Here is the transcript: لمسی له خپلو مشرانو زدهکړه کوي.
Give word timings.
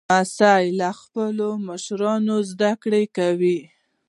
لمسی 0.09 0.65
له 0.79 0.89
خپلو 1.01 1.47
مشرانو 1.67 2.35
زدهکړه 2.51 2.99
کوي. 3.17 3.59